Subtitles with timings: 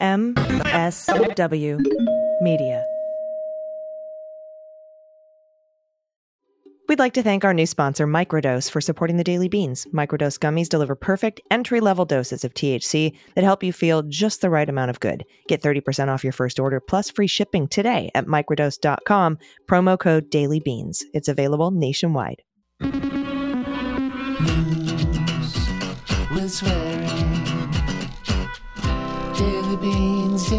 [0.00, 1.80] MSW
[2.40, 2.84] Media.
[6.88, 9.86] We'd like to thank our new sponsor, Microdose, for supporting the Daily Beans.
[9.92, 14.48] Microdose gummies deliver perfect entry level doses of THC that help you feel just the
[14.48, 15.24] right amount of good.
[15.48, 21.02] Get 30% off your first order plus free shipping today at microdose.com, promo code DailyBeans.
[21.12, 22.42] It's available nationwide.
[26.38, 27.37] with swearing.
[29.38, 30.50] Daily beans,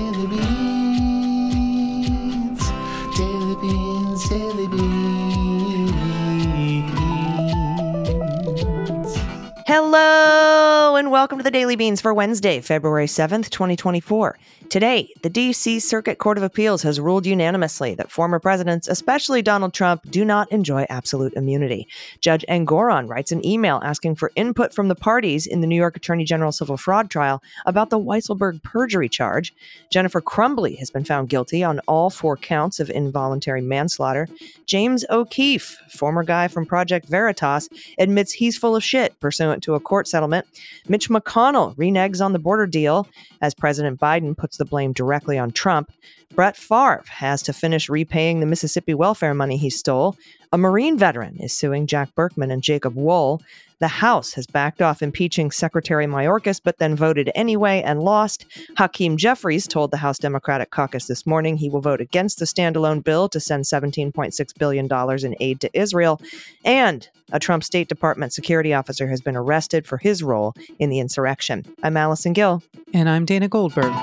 [9.71, 14.35] Hello, and welcome to the Daily Beans for Wednesday, February 7th, 2024.
[14.69, 15.79] Today, the D.C.
[15.79, 20.51] Circuit Court of Appeals has ruled unanimously that former presidents, especially Donald Trump, do not
[20.51, 21.87] enjoy absolute immunity.
[22.19, 25.95] Judge Engoron writes an email asking for input from the parties in the New York
[25.95, 29.53] Attorney General civil fraud trial about the Weisselberg perjury charge.
[29.91, 34.27] Jennifer Crumbley has been found guilty on all four counts of involuntary manslaughter.
[34.67, 39.79] James O'Keefe, former guy from Project Veritas, admits he's full of shit pursuant to a
[39.79, 40.45] court settlement.
[40.87, 43.07] Mitch McConnell reneges on the border deal
[43.41, 45.91] as President Biden puts the blame directly on Trump.
[46.35, 50.15] Brett Favre has to finish repaying the Mississippi welfare money he stole.
[50.51, 53.41] A Marine veteran is suing Jack Burkman and Jacob Wohl.
[53.79, 58.45] The House has backed off impeaching Secretary Mayorkas, but then voted anyway and lost.
[58.77, 63.03] Hakeem Jeffries told the House Democratic Caucus this morning he will vote against the standalone
[63.03, 66.21] bill to send $17.6 billion in aid to Israel.
[66.65, 70.99] And a Trump State Department security officer has been arrested for his role in the
[70.99, 71.65] insurrection.
[71.81, 72.61] I'm Allison Gill.
[72.93, 73.93] And I'm Dana Goldberg.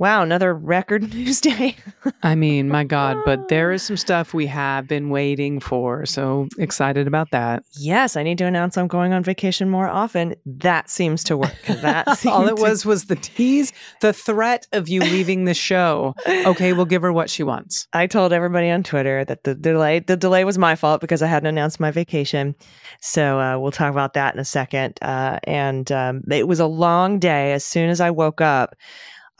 [0.00, 1.76] Wow, another record news day.
[2.22, 6.06] I mean, my God, but there is some stuff we have been waiting for.
[6.06, 7.64] So excited about that.
[7.78, 10.34] yes, I need to announce I'm going on vacation more often.
[10.46, 11.54] That seems to work.
[11.66, 16.14] That All it to- was was the tease, the threat of you leaving the show.
[16.26, 17.86] Okay, we'll give her what she wants.
[17.92, 21.26] I told everybody on Twitter that the delay the delay was my fault because I
[21.26, 22.54] hadn't announced my vacation.
[23.02, 24.98] So uh, we'll talk about that in a second.
[25.02, 27.52] Uh, and um, it was a long day.
[27.52, 28.74] As soon as I woke up,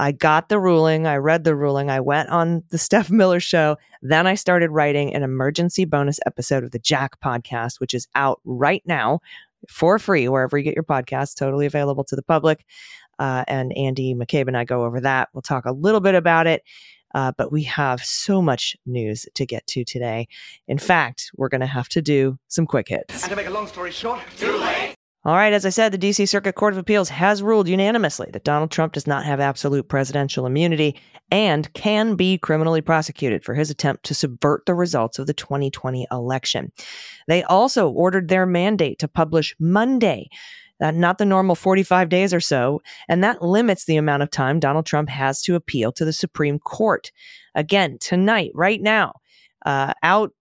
[0.00, 1.06] I got the ruling.
[1.06, 1.90] I read the ruling.
[1.90, 3.76] I went on the Steph Miller show.
[4.00, 8.40] Then I started writing an emergency bonus episode of the Jack podcast, which is out
[8.44, 9.20] right now
[9.68, 11.36] for free wherever you get your podcasts.
[11.36, 12.64] Totally available to the public.
[13.18, 15.28] Uh, and Andy McCabe and I go over that.
[15.34, 16.62] We'll talk a little bit about it.
[17.14, 20.28] Uh, but we have so much news to get to today.
[20.66, 23.24] In fact, we're going to have to do some quick hits.
[23.24, 24.94] And to make a long story short, too late.
[25.22, 28.42] All right, as I said, the DC Circuit Court of Appeals has ruled unanimously that
[28.42, 30.98] Donald Trump does not have absolute presidential immunity
[31.30, 36.06] and can be criminally prosecuted for his attempt to subvert the results of the 2020
[36.10, 36.72] election.
[37.28, 40.30] They also ordered their mandate to publish Monday.
[40.80, 44.58] uh, not the normal 45 days or so, and that limits the amount of time
[44.58, 47.12] Donald Trump has to appeal to the Supreme Court.
[47.54, 49.12] Again, tonight, right now,
[49.66, 50.32] uh, out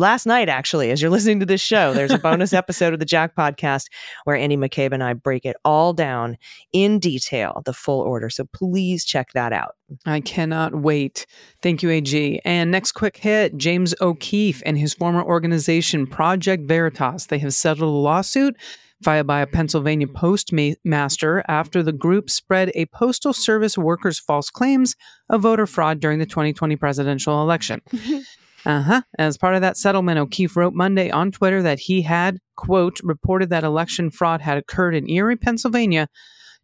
[0.00, 3.04] last night, actually, as you're listening to this show, there's a bonus episode of the
[3.04, 3.86] Jack podcast
[4.24, 6.36] where Andy McCabe and I break it all down
[6.72, 8.30] in detail, the full order.
[8.30, 9.76] So please check that out.
[10.06, 11.26] I cannot wait.
[11.62, 12.40] Thank you, AG.
[12.44, 17.26] And next quick hit James O'Keefe and his former organization, Project Veritas.
[17.26, 18.56] They have settled a lawsuit
[19.02, 24.94] filed by a Pennsylvania postmaster after the group spread a Postal Service worker's false claims
[25.30, 27.80] of voter fraud during the 2020 presidential election.
[28.66, 29.02] Uh huh.
[29.18, 33.50] As part of that settlement, O'Keefe wrote Monday on Twitter that he had, quote, reported
[33.50, 36.08] that election fraud had occurred in Erie, Pennsylvania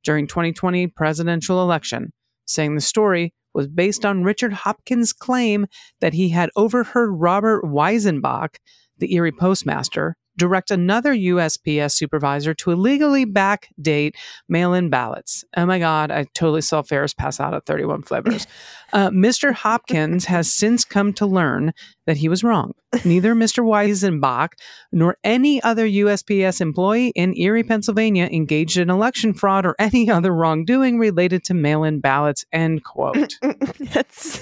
[0.05, 2.13] during 2020 presidential election,
[2.45, 5.67] saying the story was based on Richard Hopkins' claim
[6.01, 8.57] that he had overheard Robert Weisenbach,
[8.99, 14.15] the Erie postmaster, direct another USPS supervisor to illegally backdate
[14.49, 15.45] mail-in ballots.
[15.57, 18.47] Oh my God, I totally saw Ferris pass out at 31 flavors.
[18.93, 19.53] Uh, Mr.
[19.53, 21.73] Hopkins has since come to learn
[22.07, 22.73] that he was wrong.
[23.05, 23.65] Neither Mr.
[23.65, 24.53] Weisenbach
[24.93, 30.33] nor any other USPS employee in Erie, Pennsylvania engaged in election fraud or any other
[30.33, 33.39] wrongdoing related to mail-in ballots, end quote.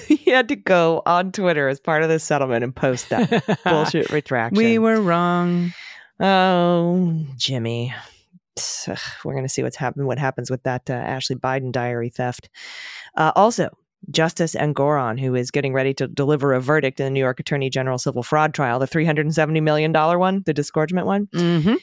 [0.07, 4.09] He had to go on Twitter as part of the settlement and post that bullshit
[4.09, 4.57] retraction.
[4.57, 5.71] We were wrong.
[6.19, 7.93] Oh, Jimmy.
[8.87, 10.07] Ugh, We're going to see what's happened.
[10.07, 12.49] What happens with that uh, Ashley Biden diary theft?
[13.17, 13.69] Uh, also,
[14.11, 17.69] Justice Engoron, who is getting ready to deliver a verdict in the New York Attorney
[17.69, 21.27] General civil fraud trial, the $370 million one, the disgorgement one.
[21.27, 21.75] Mm-hmm.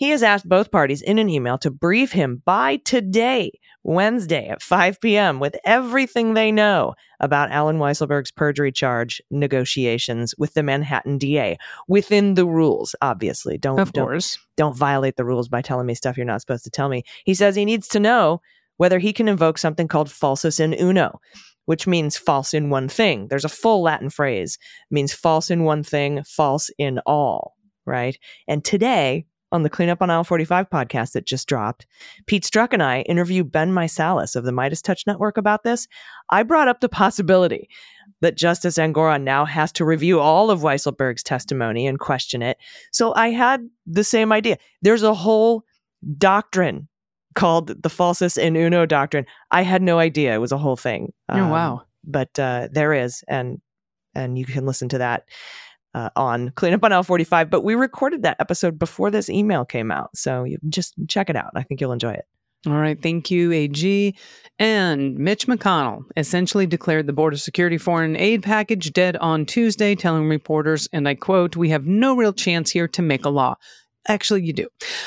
[0.00, 4.62] He has asked both parties in an email to brief him by today, Wednesday at
[4.62, 11.18] 5 p.m., with everything they know about Allen Weisselberg's perjury charge negotiations with the Manhattan
[11.18, 13.58] DA within the rules, obviously.
[13.58, 16.70] Don't, Of don't don't violate the rules by telling me stuff you're not supposed to
[16.70, 17.02] tell me.
[17.26, 18.40] He says he needs to know
[18.78, 21.20] whether he can invoke something called falsus in uno,
[21.66, 23.28] which means false in one thing.
[23.28, 24.56] There's a full Latin phrase,
[24.90, 27.54] it means false in one thing, false in all,
[27.84, 28.18] right?
[28.48, 31.86] And today, on the Cleanup on Aisle 45 podcast that just dropped,
[32.26, 35.88] Pete Strzok and I interviewed Ben Meiselas of the Midas Touch Network about this.
[36.30, 37.68] I brought up the possibility
[38.20, 42.58] that Justice Engoron now has to review all of Weisselberg's testimony and question it.
[42.92, 44.58] So I had the same idea.
[44.82, 45.64] There's a whole
[46.18, 46.88] doctrine
[47.34, 49.26] called the falsus in uno doctrine.
[49.50, 51.12] I had no idea it was a whole thing.
[51.28, 51.82] oh, Um, wow.
[52.04, 53.60] But uh, there is, and
[54.14, 55.24] and you can listen to that
[55.94, 57.50] uh, on Cleanup on Aisle forty five.
[57.50, 61.36] But we recorded that episode before this email came out, so you just check it
[61.36, 61.50] out.
[61.54, 62.24] I think you'll enjoy it.
[62.66, 64.14] All right, thank you, AG.
[64.58, 70.28] And Mitch McConnell essentially declared the Border Security Foreign Aid Package dead on Tuesday, telling
[70.28, 73.54] reporters, and I quote, We have no real chance here to make a law.
[74.08, 74.66] Actually, you do.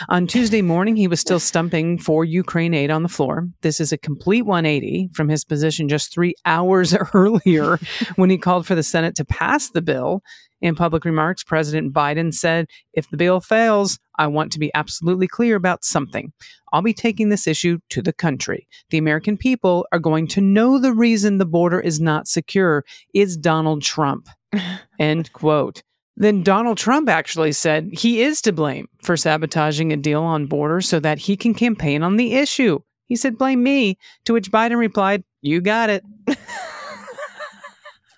[0.10, 3.48] On Tuesday morning, he was still stumping for Ukraine aid on the floor.
[3.62, 7.80] This is a complete 180 from his position just three hours earlier
[8.16, 10.22] when he called for the Senate to pass the bill.
[10.62, 15.28] In public remarks, President Biden said, If the bill fails, I want to be absolutely
[15.28, 16.31] clear about something.
[16.72, 18.68] I'll be taking this issue to the country.
[18.89, 23.36] The American people are going to know the reason the border is not secure is
[23.36, 24.30] Donald Trump.
[25.00, 25.84] End quote.
[26.15, 30.80] Then Donald Trump actually said he is to blame for sabotaging a deal on border
[30.80, 32.80] so that he can campaign on the issue.
[33.07, 36.04] He said, blame me, to which Biden replied, you got it.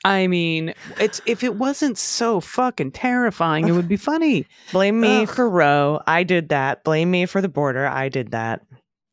[0.05, 4.45] I mean, it's if it wasn't so fucking terrifying, it would be funny.
[4.71, 5.27] Blame me Ugh.
[5.29, 5.99] for Roe.
[6.05, 6.83] I did that.
[6.83, 7.87] Blame me for the border.
[7.87, 8.61] I did that.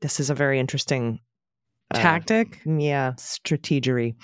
[0.03, 1.21] This is a very interesting
[1.91, 2.61] uh, Tactic.
[2.67, 4.17] Yeah, strategery.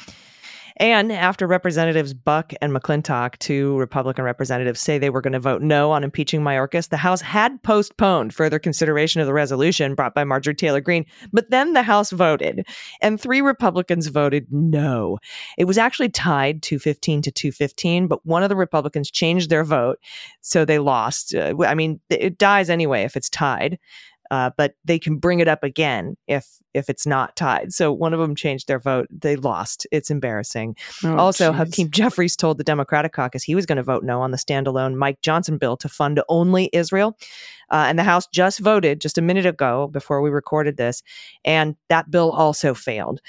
[0.79, 5.61] And after Representatives Buck and McClintock, two Republican representatives, say they were going to vote
[5.61, 10.23] no on impeaching Mayorkas, the House had postponed further consideration of the resolution brought by
[10.23, 11.05] Marjorie Taylor Greene.
[11.33, 12.65] But then the House voted,
[13.01, 15.19] and three Republicans voted no.
[15.57, 19.99] It was actually tied 215 to 215, but one of the Republicans changed their vote,
[20.43, 21.35] so they lost.
[21.35, 23.79] Uh, I mean, it dies anyway if it's tied.
[24.31, 27.73] Uh, but they can bring it up again if if it's not tied.
[27.73, 29.09] So one of them changed their vote.
[29.11, 29.87] They lost.
[29.91, 30.77] It's embarrassing.
[31.03, 31.57] Oh, also, jeez.
[31.57, 34.95] Hakeem Jeffries told the Democratic caucus he was going to vote no on the standalone
[34.95, 37.17] Mike Johnson bill to fund only Israel.
[37.71, 41.03] Uh, and the House just voted just a minute ago before we recorded this,
[41.45, 43.21] and that bill also failed.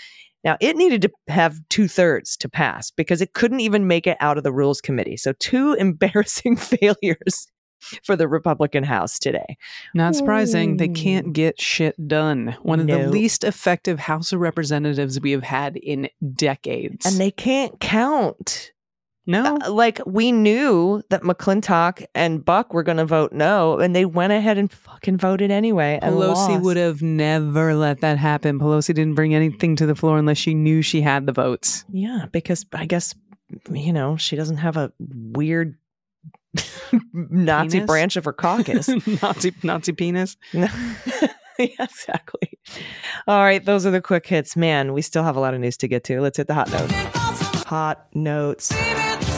[0.43, 4.15] Now, it needed to have two thirds to pass because it couldn't even make it
[4.21, 5.17] out of the Rules Committee.
[5.17, 7.47] So, two embarrassing failures
[8.03, 9.57] for the Republican House today.
[9.93, 10.77] Not surprising.
[10.77, 12.55] They can't get shit done.
[12.61, 17.05] One of the least effective House of Representatives we have had in decades.
[17.05, 18.71] And they can't count.
[19.25, 23.95] no, Uh, like we knew that McClintock and Buck were going to vote no, and
[23.95, 25.99] they went ahead and fucking voted anyway.
[26.01, 26.61] And Pelosi lost.
[26.63, 28.59] would have never let that happen.
[28.59, 31.85] Pelosi didn't bring anything to the floor unless she knew she had the votes.
[31.91, 33.13] Yeah, because I guess
[33.71, 35.75] you know she doesn't have a weird
[37.13, 37.87] Nazi Penis?
[37.87, 38.89] branch of her caucus.
[39.21, 40.37] Nazi Nazi penis.
[40.53, 40.71] yeah,
[41.57, 42.57] exactly.
[43.27, 44.55] All right, those are the quick hits.
[44.55, 46.21] Man, we still have a lot of news to get to.
[46.21, 46.93] Let's hit the hot notes.
[47.65, 49.28] Hot notes.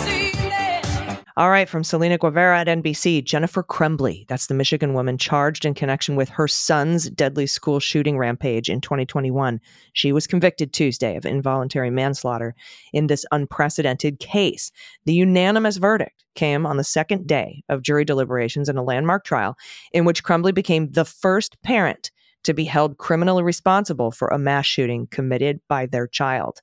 [1.38, 5.74] All right, from Selena Guevara at NBC, Jennifer Crumbley, that's the Michigan woman charged in
[5.74, 9.62] connection with her son's deadly school shooting rampage in 2021.
[9.94, 12.54] She was convicted Tuesday of involuntary manslaughter
[12.92, 14.74] in this unprecedented case.
[15.06, 19.58] The unanimous verdict came on the second day of jury deliberations in a landmark trial
[19.94, 22.12] in which Crumbley became the first parent
[22.44, 26.62] to be held criminally responsible for a mass shooting committed by their child.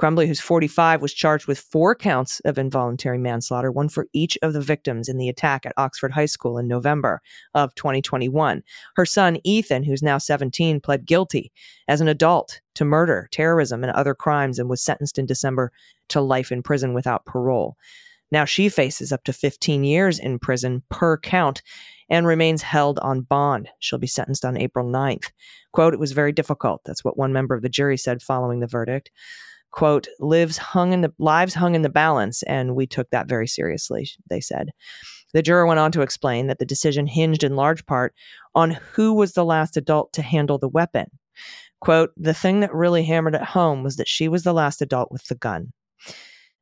[0.00, 4.52] Crumbley, who's 45, was charged with four counts of involuntary manslaughter, one for each of
[4.52, 7.20] the victims in the attack at Oxford High School in November
[7.54, 8.62] of 2021.
[8.94, 11.52] Her son, Ethan, who's now 17, pled guilty
[11.88, 15.72] as an adult to murder, terrorism, and other crimes and was sentenced in December
[16.10, 17.76] to life in prison without parole.
[18.30, 21.62] Now she faces up to 15 years in prison per count
[22.08, 23.68] and remains held on bond.
[23.80, 25.32] She'll be sentenced on April 9th.
[25.72, 26.82] Quote, it was very difficult.
[26.84, 29.10] That's what one member of the jury said following the verdict
[29.70, 33.46] quote lives hung in the lives hung in the balance and we took that very
[33.46, 34.70] seriously they said.
[35.34, 38.14] The juror went on to explain that the decision hinged in large part
[38.54, 41.06] on who was the last adult to handle the weapon.
[41.80, 45.12] Quote the thing that really hammered it home was that she was the last adult
[45.12, 45.72] with the gun.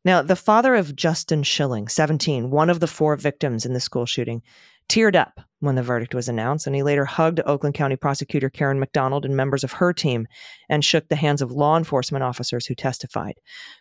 [0.04, 4.06] Now the father of justin schilling 17 one of the four victims in the school
[4.06, 4.42] shooting
[4.88, 8.78] teared up when the verdict was announced, and he later hugged Oakland County prosecutor Karen
[8.78, 10.26] McDonald and members of her team
[10.68, 13.34] and shook the hands of law enforcement officers who testified.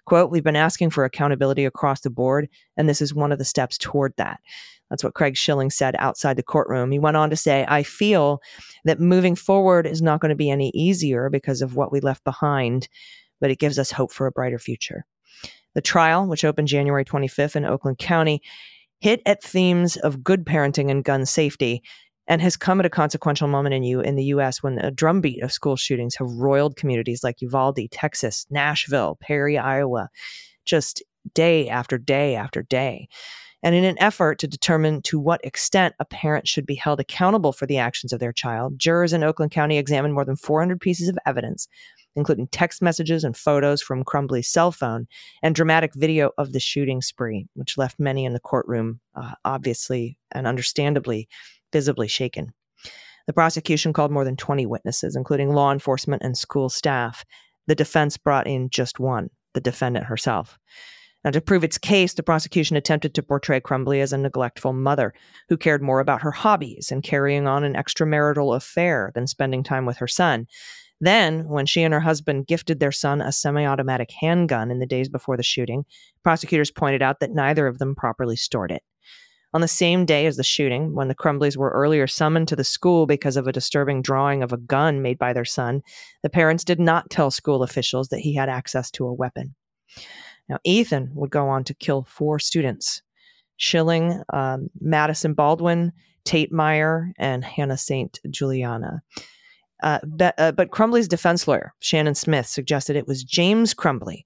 [0.05, 3.45] Quote, We've been asking for accountability across the board, and this is one of the
[3.45, 4.39] steps toward that.
[4.89, 6.91] That's what Craig Schilling said outside the courtroom.
[6.91, 8.39] He went on to say, I feel
[8.85, 12.23] that moving forward is not going to be any easier because of what we left
[12.23, 12.87] behind,
[13.41, 15.05] but it gives us hope for a brighter future.
[15.73, 18.41] The trial, which opened January 25th in Oakland County,
[18.99, 21.83] hit at themes of good parenting and gun safety
[22.27, 25.43] and has come at a consequential moment in you in the US when a drumbeat
[25.43, 30.09] of school shootings have roiled communities like Uvalde, Texas, Nashville, Perry, Iowa,
[30.65, 33.07] just day after day after day.
[33.63, 37.51] And in an effort to determine to what extent a parent should be held accountable
[37.51, 41.09] for the actions of their child, jurors in Oakland County examined more than 400 pieces
[41.09, 41.67] of evidence,
[42.15, 45.07] including text messages and photos from Crumbley's cell phone
[45.43, 50.17] and dramatic video of the shooting spree, which left many in the courtroom uh, obviously
[50.31, 51.27] and understandably
[51.71, 52.53] visibly shaken.
[53.27, 57.25] The prosecution called more than 20 witnesses, including law enforcement and school staff.
[57.67, 60.59] The defense brought in just one, the defendant herself.
[61.25, 65.11] Now, to prove its case, the prosecution attempted to portray Crumbley as a neglectful mother
[65.49, 69.87] who cared more about her hobbies and carrying on an extramarital affair than spending time
[69.87, 70.45] with her son.
[71.01, 74.85] Then, when she and her husband gifted their son a semi automatic handgun in the
[74.85, 75.85] days before the shooting,
[76.23, 78.83] prosecutors pointed out that neither of them properly stored it.
[79.53, 82.63] On the same day as the shooting, when the Crumbleys were earlier summoned to the
[82.63, 85.81] school because of a disturbing drawing of a gun made by their son,
[86.23, 89.55] the parents did not tell school officials that he had access to a weapon.
[90.49, 93.01] Now, Ethan would go on to kill four students
[93.57, 95.93] Schilling, um, Madison Baldwin,
[96.25, 98.19] Tate Meyer, and Hannah St.
[98.29, 99.01] Juliana.
[99.83, 104.23] Uh, but, uh, but Crumbley's defense lawyer, Shannon Smith, suggested it was James Crumbley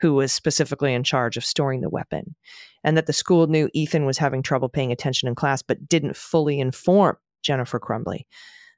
[0.00, 2.34] who was specifically in charge of storing the weapon,
[2.82, 6.16] and that the school knew Ethan was having trouble paying attention in class but didn't
[6.16, 8.26] fully inform Jennifer Crumbley.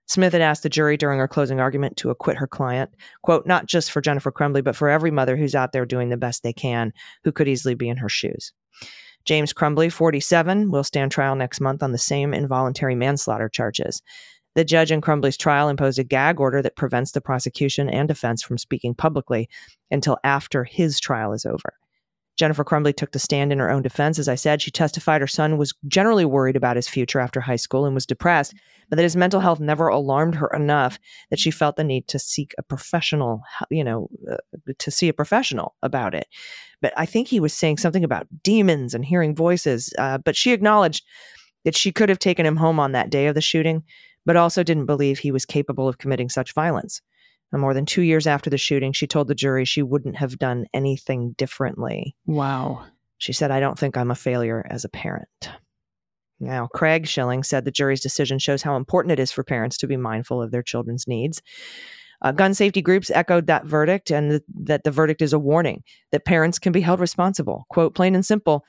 [0.06, 2.90] Smith had asked the jury during her closing argument to acquit her client,
[3.22, 6.16] quote, not just for Jennifer Crumbley, but for every mother who's out there doing the
[6.16, 8.52] best they can, who could easily be in her shoes.
[9.24, 14.02] James Crumbley, 47, will stand trial next month on the same involuntary manslaughter charges.
[14.54, 18.42] The judge in Crumbley's trial imposed a gag order that prevents the prosecution and defense
[18.42, 19.48] from speaking publicly
[19.90, 21.74] until after his trial is over.
[22.36, 24.18] Jennifer Crumbley took the stand in her own defense.
[24.18, 27.56] As I said, she testified her son was generally worried about his future after high
[27.56, 28.54] school and was depressed,
[28.88, 30.98] but that his mental health never alarmed her enough
[31.30, 34.36] that she felt the need to seek a professional, you know, uh,
[34.78, 36.26] to see a professional about it.
[36.80, 39.92] But I think he was saying something about demons and hearing voices.
[39.98, 41.04] Uh, but she acknowledged
[41.64, 43.84] that she could have taken him home on that day of the shooting,
[44.24, 47.00] but also didn't believe he was capable of committing such violence.
[47.52, 50.38] And more than two years after the shooting, she told the jury she wouldn't have
[50.38, 52.16] done anything differently.
[52.26, 52.84] Wow.
[53.18, 55.28] She said, I don't think I'm a failure as a parent.
[56.40, 59.86] Now, Craig Schilling said the jury's decision shows how important it is for parents to
[59.86, 61.40] be mindful of their children's needs.
[62.22, 65.82] Uh, gun safety groups echoed that verdict and th- that the verdict is a warning
[66.10, 67.66] that parents can be held responsible.
[67.68, 68.64] Quote, plain and simple,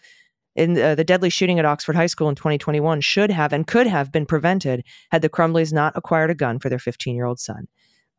[0.56, 3.88] in uh, the deadly shooting at Oxford High School in 2021 should have and could
[3.88, 7.40] have been prevented had the Crumbleys not acquired a gun for their 15 year old
[7.40, 7.68] son.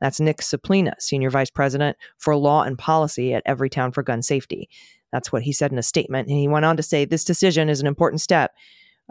[0.01, 4.69] That's Nick Suplina, Senior Vice President for Law and Policy at Everytown for Gun Safety.
[5.13, 6.29] That's what he said in a statement.
[6.29, 8.53] And he went on to say this decision is an important step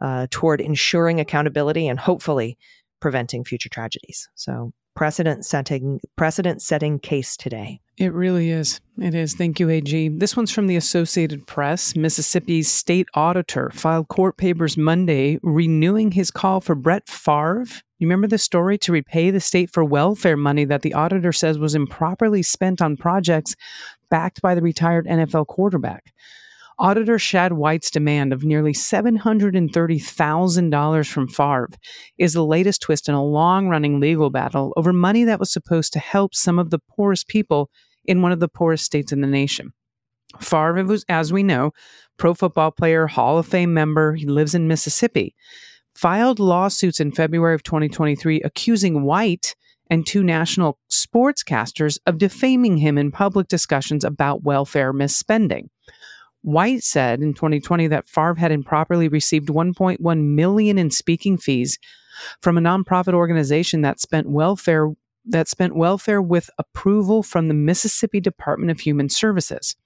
[0.02, 2.58] uh, toward ensuring accountability and hopefully
[3.00, 4.28] preventing future tragedies.
[4.36, 7.80] So precedent setting precedent setting case today.
[7.98, 8.82] It really is.
[8.98, 9.36] It is.
[9.36, 10.10] Thank you, AG.
[10.10, 11.96] This one's from the Associated Press.
[11.96, 17.66] Mississippi's state auditor filed court papers Monday renewing his call for Brett Favre.
[18.00, 21.60] You remember the story to repay the state for welfare money that the auditor says
[21.60, 23.56] was improperly spent on projects
[24.10, 26.14] backed by the retired NFL quarterback.
[26.80, 31.70] Auditor Shad White's demand of nearly $730,000 from Favre
[32.18, 35.94] is the latest twist in a long running legal battle over money that was supposed
[35.94, 37.70] to help some of the poorest people
[38.06, 39.74] in one of the poorest states in the nation.
[40.42, 41.72] Favre was, as we know,
[42.18, 44.16] pro football player, Hall of Fame member.
[44.16, 45.36] He lives in Mississippi.
[45.96, 49.56] Filed lawsuits in February of 2023 accusing White
[49.90, 55.68] and two national sportscasters of defaming him in public discussions about welfare misspending.
[56.44, 61.80] White said in 2020 that Favre had improperly received 1.1 million in speaking fees
[62.42, 64.90] from a nonprofit organization that spent welfare
[65.26, 69.78] that spent welfare with approval from the Mississippi Department of Human Services.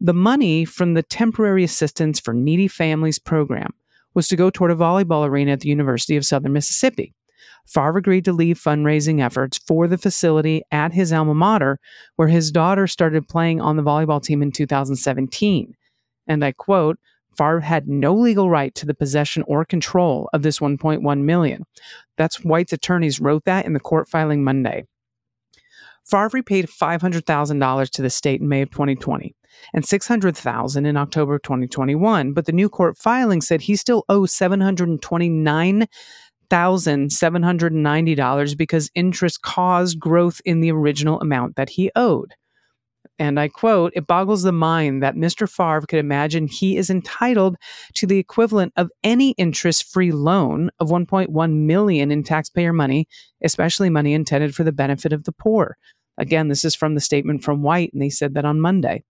[0.00, 3.74] The money from the temporary assistance for needy families program
[4.14, 7.14] was to go toward a volleyball arena at the University of Southern Mississippi.
[7.66, 11.78] Favre agreed to leave fundraising efforts for the facility at his alma mater,
[12.16, 15.74] where his daughter started playing on the volleyball team in 2017.
[16.26, 16.98] And I quote,
[17.36, 21.64] Favre had no legal right to the possession or control of this 1.1 million.
[22.16, 24.86] That's White's attorneys wrote that in the court filing Monday.
[26.04, 29.34] Favre repaid $500,000 to the state in May of 2020
[29.74, 34.32] and $600,000 in October of 2021, but the new court filing said he still owes
[36.48, 42.34] $729,790 because interest caused growth in the original amount that he owed.
[43.18, 45.48] And I quote, it boggles the mind that Mr.
[45.48, 47.56] Favre could imagine he is entitled
[47.94, 53.08] to the equivalent of any interest-free loan of 1.1 million in taxpayer money,
[53.42, 55.78] especially money intended for the benefit of the poor.
[56.18, 59.02] Again, this is from the statement from White, and they said that on Monday.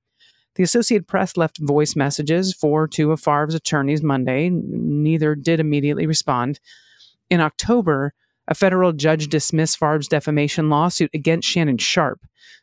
[0.55, 4.49] The Associated Press left voice messages for two of Favre's attorneys Monday.
[4.51, 6.61] Neither did immediately respond.
[7.31, 8.15] In October,
[8.49, 12.21] a federal judge dismissed Favre's defamation lawsuit against Shannon Sharpe,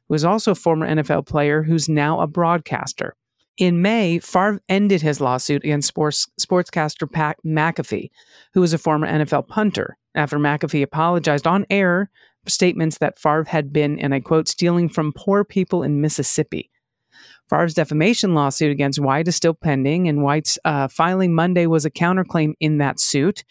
[0.08, 3.15] who is also a former NFL player who's now a broadcaster.
[3.58, 8.10] In May, Favre ended his lawsuit against sports, sportscaster Pat McAfee,
[8.53, 12.10] who was a former NFL punter, after McAfee apologized on air
[12.43, 16.72] for statements that Favre had been, and I quote, stealing from poor people in Mississippi.
[17.50, 21.91] Favre's defamation lawsuit against White is still pending, and White's uh, filing Monday was a
[21.91, 23.43] counterclaim in that suit.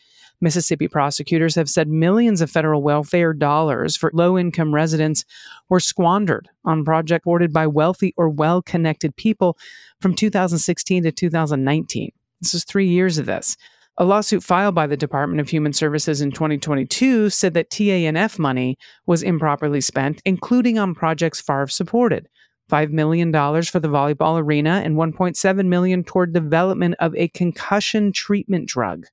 [0.42, 5.24] Mississippi prosecutors have said millions of federal welfare dollars for low income residents
[5.68, 9.56] were squandered on projects ordered by wealthy or well connected people
[10.00, 12.10] from 2016 to 2019.
[12.40, 13.56] This is three years of this.
[13.98, 18.78] A lawsuit filed by the Department of Human Services in 2022 said that TANF money
[19.06, 22.28] was improperly spent, including on projects Favre supported.
[22.70, 28.66] $5 million for the volleyball arena and 1.7 million toward development of a concussion treatment
[28.66, 29.04] drug.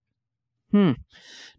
[0.72, 0.92] Hmm.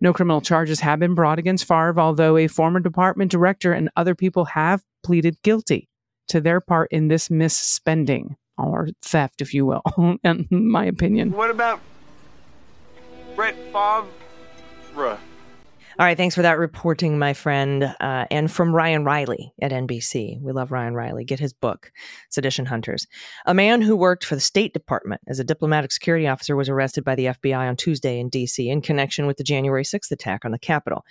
[0.01, 4.15] No criminal charges have been brought against Favre, although a former department director and other
[4.15, 5.89] people have pleaded guilty
[6.29, 9.83] to their part in this misspending or theft, if you will,
[10.25, 11.33] in my opinion.
[11.33, 11.81] What about
[13.35, 15.19] Brett Favre?
[16.01, 17.95] All right, thanks for that reporting, my friend.
[18.01, 20.41] Uh, and from Ryan Riley at NBC.
[20.41, 21.27] We love Ryan Riley.
[21.27, 21.93] Get his book,
[22.31, 23.07] Sedition Hunters.
[23.45, 27.05] A man who worked for the State Department as a diplomatic security officer was arrested
[27.05, 28.71] by the FBI on Tuesday in D.C.
[28.71, 31.05] in connection with the January 6th attack on the Capitol.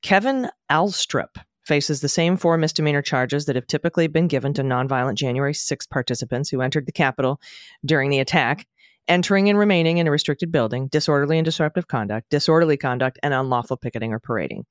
[0.00, 5.14] Kevin Alstrup faces the same four misdemeanor charges that have typically been given to nonviolent
[5.14, 7.40] January 6 participants who entered the Capitol
[7.84, 8.68] during the attack
[9.10, 13.76] entering and remaining in a restricted building, disorderly and disruptive conduct, disorderly conduct, and unlawful
[13.76, 14.64] picketing or parading.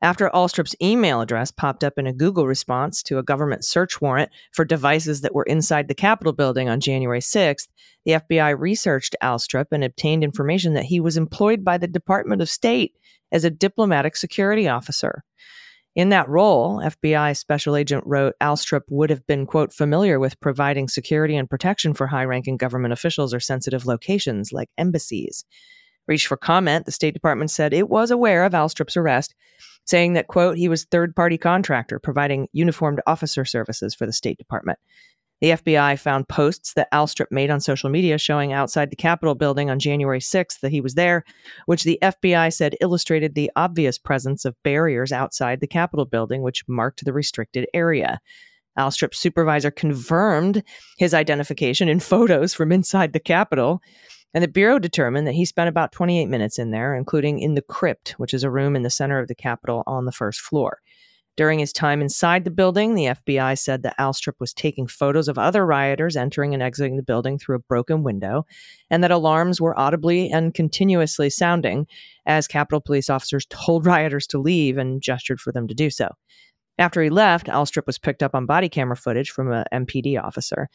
[0.00, 4.30] After Alstrup's email address popped up in a Google response to a government search warrant
[4.52, 7.68] for devices that were inside the Capitol building on January 6th,
[8.04, 12.50] the FBI researched Alstrup and obtained information that he was employed by the Department of
[12.50, 12.94] State
[13.32, 15.24] as a diplomatic security officer.
[15.94, 20.88] In that role, FBI Special Agent wrote Alstrup would have been, quote, familiar with providing
[20.88, 25.44] security and protection for high ranking government officials or sensitive locations like embassies.
[26.08, 29.36] Reached for comment, the State Department said it was aware of Alstrup's arrest,
[29.84, 34.36] saying that, quote, he was third party contractor providing uniformed officer services for the State
[34.36, 34.80] Department.
[35.44, 39.68] The FBI found posts that Alstrup made on social media showing outside the Capitol building
[39.68, 41.22] on January 6th that he was there,
[41.66, 46.66] which the FBI said illustrated the obvious presence of barriers outside the Capitol building, which
[46.66, 48.20] marked the restricted area.
[48.78, 50.62] Alstrup's supervisor confirmed
[50.96, 53.82] his identification in photos from inside the Capitol.
[54.32, 57.60] And the Bureau determined that he spent about 28 minutes in there, including in the
[57.60, 60.80] crypt, which is a room in the center of the Capitol on the first floor.
[61.36, 65.36] During his time inside the building, the FBI said that Alstrup was taking photos of
[65.36, 68.46] other rioters entering and exiting the building through a broken window,
[68.88, 71.88] and that alarms were audibly and continuously sounding
[72.24, 76.08] as Capitol police officers told rioters to leave and gestured for them to do so.
[76.78, 80.68] After he left, Alstrup was picked up on body camera footage from an MPD officer.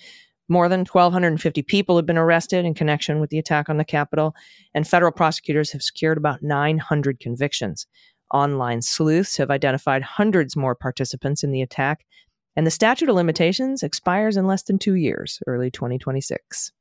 [0.50, 4.34] More than 1,250 people have been arrested in connection with the attack on the Capitol,
[4.74, 7.86] and federal prosecutors have secured about 900 convictions.
[8.32, 12.06] Online sleuths have identified hundreds more participants in the attack,
[12.56, 16.72] and the statute of limitations expires in less than two years, early 2026.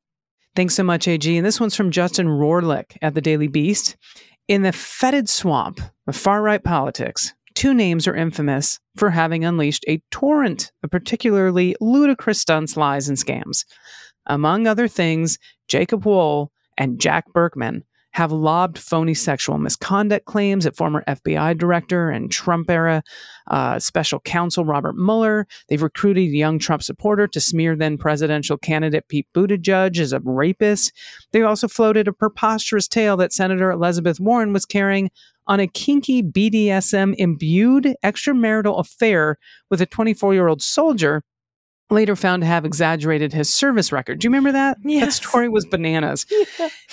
[0.57, 1.37] Thanks so much, AG.
[1.37, 3.97] And this one's from Justin Rohrlich at the Daily Beast.
[4.49, 9.85] In the fetid swamp of far right politics, two names are infamous for having unleashed
[9.87, 13.65] a torrent of particularly ludicrous stunts, lies, and scams.
[14.27, 17.85] Among other things, Jacob Wohl and Jack Burkman
[18.19, 23.01] have lobbed phony sexual misconduct claims at former FBI director and Trump era
[23.47, 25.47] uh, special counsel Robert Mueller.
[25.69, 30.19] They've recruited a young Trump supporter to smear then presidential candidate Pete Buttigieg as a
[30.25, 30.93] rapist.
[31.31, 35.11] They also floated a preposterous tale that Senator Elizabeth Warren was carrying
[35.47, 39.37] on a kinky BDSM imbued extramarital affair
[39.71, 41.23] with a 24 year old soldier
[41.91, 44.19] later found to have exaggerated his service record.
[44.19, 44.77] Do you remember that?
[44.83, 45.17] That Yes.
[45.17, 46.27] story was bananas.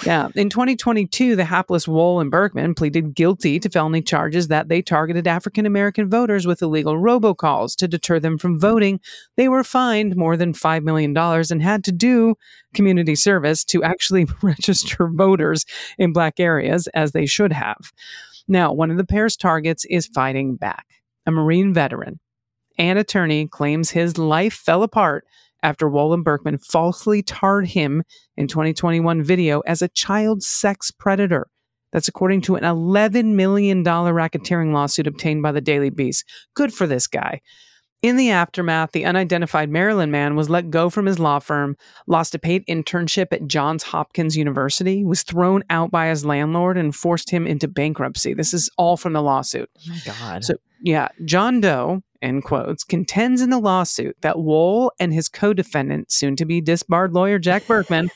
[0.06, 0.28] Yeah.
[0.36, 5.26] In 2022, the hapless Wohl and Burkman pleaded guilty to felony charges that they targeted
[5.26, 9.00] African American voters with illegal robocalls to deter them from voting.
[9.38, 12.36] They were fined more than $5 million and had to do
[12.74, 15.66] community service to actually register voters
[15.98, 17.94] in black areas as they should have.
[18.50, 20.86] Now, one of the pair's targets is fighting back.
[21.26, 22.20] A Marine veteran
[22.78, 25.26] and attorney claims his life fell apart
[25.64, 28.04] after Wolin Burkman falsely tarred him
[28.38, 31.48] in 2021 video as a child sex predator.
[31.92, 36.26] That's according to an $11 million racketeering lawsuit obtained by the Daily Beast.
[36.54, 37.42] Good for this guy.
[38.02, 42.36] In the aftermath, the unidentified Maryland man was let go from his law firm, lost
[42.36, 47.32] a paid internship at Johns Hopkins University, was thrown out by his landlord, and forced
[47.32, 48.36] him into bankruptcy.
[48.36, 49.72] This is all from the lawsuit.
[49.76, 50.44] Oh my God.
[50.44, 55.54] So, yeah, John Doe, in quotes, contends in the lawsuit that Wohl and his co
[55.54, 58.10] defendant, soon to be disbarred lawyer Jack Burkman,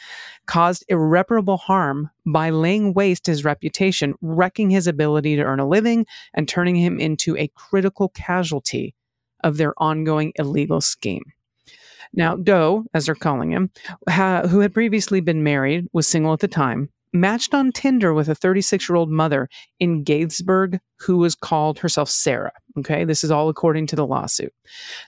[0.46, 6.06] caused irreparable harm by laying waste his reputation, wrecking his ability to earn a living,
[6.34, 8.96] and turning him into a critical casualty
[9.44, 11.24] of their ongoing illegal scheme.
[12.14, 13.70] Now, Doe, as they're calling him,
[14.10, 18.30] ha- who had previously been married, was single at the time, matched on Tinder with
[18.30, 22.52] a 36 year old mother in Gaithersburg who was called herself Sarah.
[22.78, 24.54] Okay, this is all according to the lawsuit.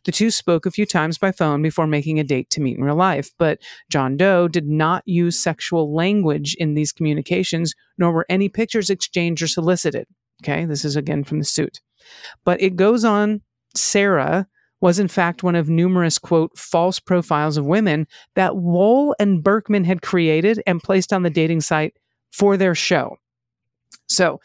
[0.05, 2.83] The two spoke a few times by phone before making a date to meet in
[2.83, 3.59] real life, but
[3.89, 9.43] John Doe did not use sexual language in these communications, nor were any pictures exchanged
[9.43, 10.07] or solicited.
[10.43, 11.81] Okay, this is again from the suit.
[12.43, 13.41] But it goes on
[13.75, 14.47] Sarah
[14.81, 19.85] was in fact one of numerous quote false profiles of women that Wohl and Burkman
[19.85, 21.95] had created and placed on the dating site
[22.31, 23.17] for their show.
[24.07, 24.39] So,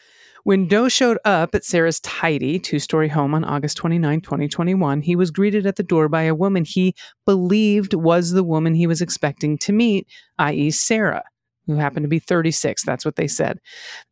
[0.44, 5.16] when Doe showed up at Sarah's tidy two story home on August 29, 2021, he
[5.16, 6.94] was greeted at the door by a woman he
[7.24, 10.06] believed was the woman he was expecting to meet,
[10.38, 11.24] i.e., Sarah,
[11.66, 12.84] who happened to be 36.
[12.84, 13.58] That's what they said.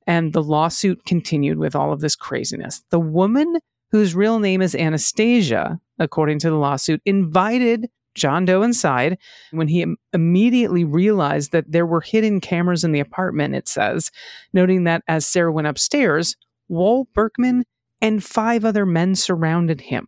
[0.09, 2.83] And the lawsuit continued with all of this craziness.
[2.91, 3.59] The woman
[3.93, 9.19] whose real name is Anastasia, according to the lawsuit, invited John Doe inside
[9.51, 14.11] when he immediately realized that there were hidden cameras in the apartment, it says,
[14.53, 16.37] noting that as Sarah went upstairs,
[16.69, 17.65] Wohl Burkman
[18.01, 20.07] and five other men surrounded him.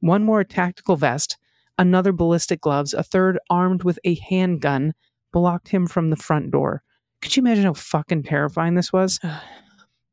[0.00, 1.38] One wore a tactical vest,
[1.78, 4.94] another ballistic gloves, a third armed with a handgun
[5.32, 6.82] blocked him from the front door.
[7.20, 9.20] Could you imagine how fucking terrifying this was?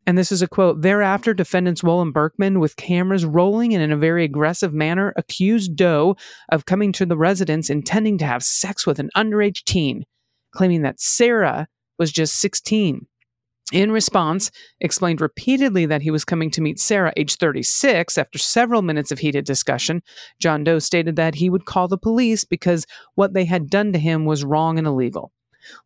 [0.08, 0.82] And this is a quote.
[0.82, 5.76] Thereafter, defendants Wohl and Burkman, with cameras rolling and in a very aggressive manner, accused
[5.76, 6.16] Doe
[6.50, 10.06] of coming to the residence intending to have sex with an underage teen,
[10.52, 11.68] claiming that Sarah
[12.00, 13.06] was just 16.
[13.72, 18.18] In response, explained repeatedly that he was coming to meet Sarah, age 36.
[18.18, 20.02] After several minutes of heated discussion,
[20.40, 22.86] John Doe stated that he would call the police because
[23.16, 25.32] what they had done to him was wrong and illegal.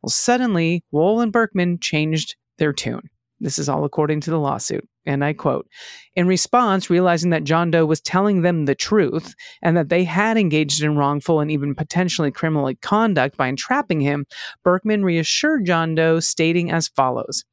[0.02, 3.10] Well, suddenly, Wohl Burkman changed their tune.
[3.40, 4.88] This is all according to the lawsuit.
[5.06, 5.68] And I quote
[6.16, 10.38] In response, realizing that John Doe was telling them the truth and that they had
[10.38, 14.26] engaged in wrongful and even potentially criminal conduct by entrapping him,
[14.64, 17.44] Burkman reassured John Doe, stating as follows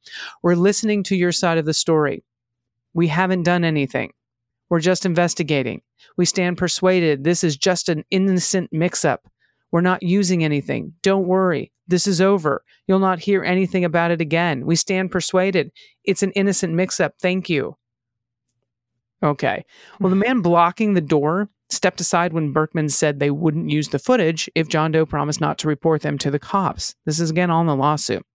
[0.41, 2.23] We're listening to your side of the story.
[2.93, 4.13] We haven't done anything.
[4.69, 5.81] We're just investigating.
[6.17, 9.27] We stand persuaded this is just an innocent mix up.
[9.71, 10.93] We're not using anything.
[11.01, 11.72] Don't worry.
[11.87, 12.63] This is over.
[12.87, 14.65] You'll not hear anything about it again.
[14.65, 15.71] We stand persuaded.
[16.03, 17.13] It's an innocent mix up.
[17.19, 17.77] Thank you.
[19.21, 19.63] Okay.
[19.99, 23.99] Well, the man blocking the door stepped aside when Burkman said they wouldn't use the
[23.99, 26.95] footage if John Doe promised not to report them to the cops.
[27.05, 28.25] This is again on the lawsuit.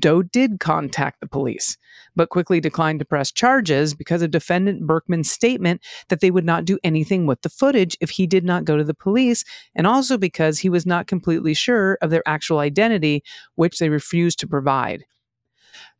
[0.00, 1.76] Doe did contact the police,
[2.16, 6.64] but quickly declined to press charges because of defendant Burkman's statement that they would not
[6.64, 10.18] do anything with the footage if he did not go to the police, and also
[10.18, 13.22] because he was not completely sure of their actual identity,
[13.54, 15.04] which they refused to provide.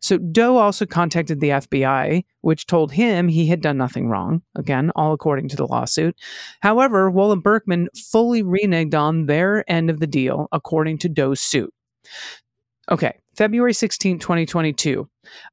[0.00, 4.42] So Doe also contacted the FBI, which told him he had done nothing wrong.
[4.56, 6.16] Again, all according to the lawsuit.
[6.60, 11.40] However, Wohl and Burkman fully reneged on their end of the deal, according to Doe's
[11.40, 11.72] suit.
[12.90, 15.08] Okay, February 16, 2022,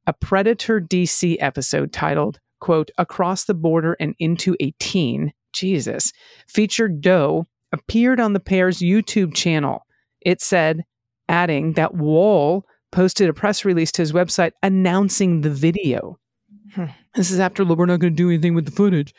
[0.08, 6.12] a Predator DC episode titled, quote, Across the Border and Into a Teen, Jesus,
[6.48, 9.86] featured Doe, appeared on the pair's YouTube channel.
[10.22, 10.84] It said,
[11.30, 16.18] adding that Wohl posted a press release to his website announcing the video.
[16.74, 16.86] Hmm.
[17.16, 19.14] This is after we're not going to do anything with the footage.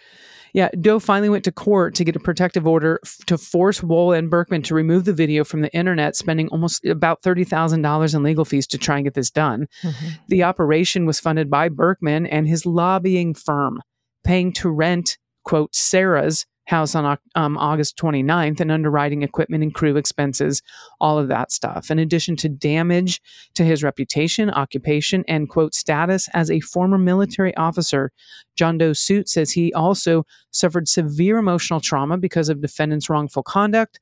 [0.53, 4.13] Yeah, Doe finally went to court to get a protective order f- to force Wohl
[4.13, 8.45] and Burkman to remove the video from the internet, spending almost about $30,000 in legal
[8.45, 9.67] fees to try and get this done.
[9.83, 10.09] Mm-hmm.
[10.29, 13.81] The operation was funded by Burkman and his lobbying firm,
[14.25, 19.96] paying to rent, quote, Sarah's House on um, August 29th and underwriting equipment and crew
[19.96, 20.62] expenses,
[21.00, 21.90] all of that stuff.
[21.90, 23.22] In addition to damage
[23.54, 28.12] to his reputation, occupation, and quote status as a former military officer,
[28.54, 33.98] John Doe's suit says he also suffered severe emotional trauma because of defendant's wrongful conduct.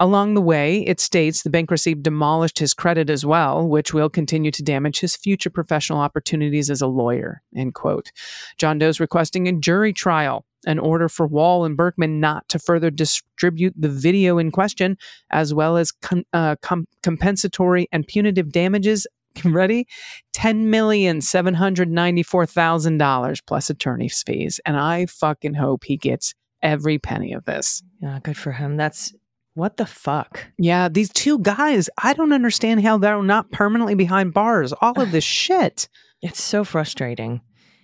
[0.00, 4.08] Along the way, it states the bank bankruptcy demolished his credit as well, which will
[4.08, 7.42] continue to damage his future professional opportunities as a lawyer.
[7.54, 8.12] End quote.
[8.58, 12.90] John Doe's requesting a jury trial, an order for Wohl and Burkman not to further
[12.90, 14.96] distribute the video in question,
[15.30, 19.06] as well as com- uh, com- compensatory and punitive damages.
[19.44, 19.86] Ready?
[20.32, 25.96] Ten million seven hundred ninety-four thousand dollars plus attorney's fees, and I fucking hope he
[25.96, 27.82] gets every penny of this.
[28.00, 28.76] Yeah, good for him.
[28.76, 29.14] That's
[29.54, 30.44] what the fuck.
[30.56, 34.72] Yeah, these two guys, I don't understand how they're not permanently behind bars.
[34.80, 35.88] All of this shit.
[36.20, 37.40] It's so frustrating.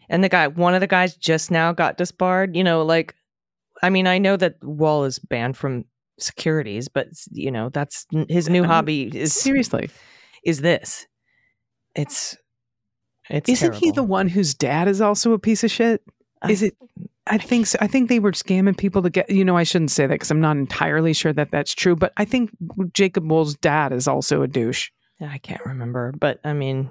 [0.08, 2.56] And the guy, one of the guys just now got disbarred.
[2.56, 3.14] You know, like,
[3.82, 5.84] I mean, I know that Wohl is banned from
[6.18, 9.90] securities, but you know, that's his new I mean, hobby is Seriously.
[10.44, 11.06] is this.
[11.94, 12.36] It's
[13.30, 16.02] it's Isn't he the one whose dad is also a piece of shit?
[16.42, 16.76] I- Is it?
[17.26, 17.78] I think so.
[17.80, 19.30] I think they were scamming people to get.
[19.30, 21.96] You know, I shouldn't say that because I'm not entirely sure that that's true.
[21.96, 22.50] But I think
[22.92, 24.90] Jacob Wohl's dad is also a douche.
[25.22, 26.90] I can't remember, but I mean,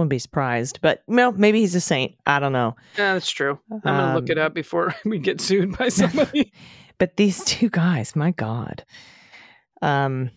[0.00, 0.80] wouldn't be surprised.
[0.82, 2.16] But well, maybe he's a saint.
[2.26, 2.74] I don't know.
[2.98, 3.58] Yeah, that's true.
[3.70, 6.52] I'm gonna look Um, it up before we get sued by somebody.
[6.98, 8.84] But these two guys, my God.
[9.82, 10.30] Um,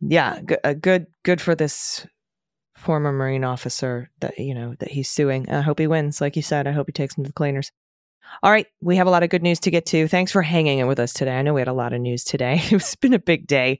[0.00, 2.06] yeah, g- uh, good, good for this
[2.76, 5.48] former Marine officer that you know that he's suing.
[5.50, 6.20] I hope he wins.
[6.20, 7.70] Like you said, I hope he takes him to the cleaners.
[8.42, 10.08] All right, we have a lot of good news to get to.
[10.08, 11.36] Thanks for hanging in with us today.
[11.36, 12.62] I know we had a lot of news today.
[12.70, 13.78] It's been a big day,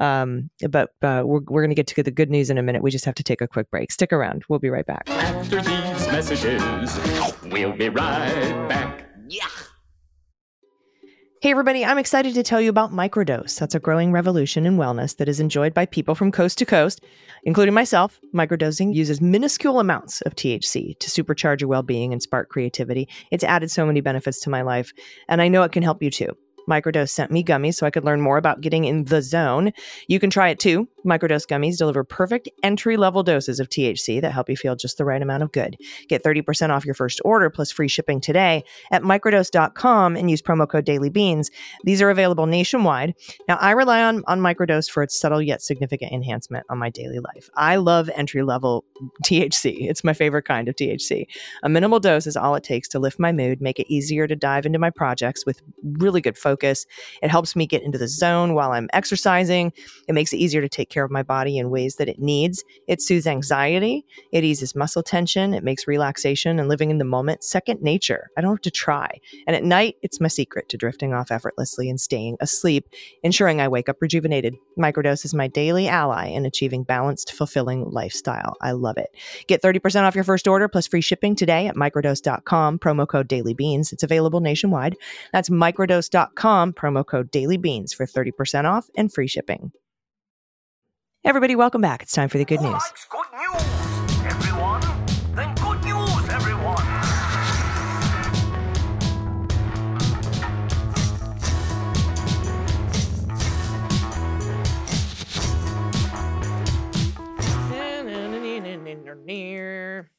[0.00, 2.82] um, but uh, we're we're going to get to the good news in a minute.
[2.82, 3.90] We just have to take a quick break.
[3.90, 4.44] Stick around.
[4.48, 5.08] We'll be right back.
[5.10, 6.98] After these messages,
[7.44, 9.04] we'll be right back.
[11.40, 13.60] Hey, everybody, I'm excited to tell you about Microdose.
[13.60, 17.00] That's a growing revolution in wellness that is enjoyed by people from coast to coast,
[17.44, 18.18] including myself.
[18.34, 23.08] Microdosing uses minuscule amounts of THC to supercharge your well being and spark creativity.
[23.30, 24.92] It's added so many benefits to my life,
[25.28, 26.36] and I know it can help you too.
[26.68, 29.72] Microdose sent me gummies so I could learn more about getting in the zone.
[30.06, 30.88] You can try it too.
[31.06, 35.04] Microdose gummies deliver perfect entry level doses of THC that help you feel just the
[35.04, 35.76] right amount of good.
[36.08, 40.68] Get 30% off your first order plus free shipping today at microdose.com and use promo
[40.68, 41.50] code dailybeans.
[41.84, 43.14] These are available nationwide.
[43.48, 47.20] Now, I rely on, on Microdose for its subtle yet significant enhancement on my daily
[47.20, 47.48] life.
[47.54, 48.84] I love entry level
[49.24, 49.88] THC.
[49.88, 51.26] It's my favorite kind of THC.
[51.62, 54.36] A minimal dose is all it takes to lift my mood, make it easier to
[54.36, 56.57] dive into my projects with really good focus.
[56.62, 59.72] It helps me get into the zone while I'm exercising.
[60.08, 62.64] It makes it easier to take care of my body in ways that it needs.
[62.86, 64.04] It soothes anxiety.
[64.32, 65.54] It eases muscle tension.
[65.54, 68.30] It makes relaxation and living in the moment second nature.
[68.36, 69.20] I don't have to try.
[69.46, 72.88] And at night, it's my secret to drifting off effortlessly and staying asleep,
[73.22, 74.54] ensuring I wake up rejuvenated.
[74.78, 78.56] Microdose is my daily ally in achieving balanced, fulfilling lifestyle.
[78.60, 79.14] I love it.
[79.46, 83.92] Get 30% off your first order plus free shipping today at microdose.com, promo code dailybeans.
[83.92, 84.96] It's available nationwide.
[85.32, 89.72] That's microdose.com, promo code dailybeans for 30% off and free shipping.
[91.24, 92.02] Everybody, welcome back.
[92.02, 92.72] It's time for the good news.
[92.72, 94.80] likes good news, everyone?
[95.34, 97.18] Then good news, everyone.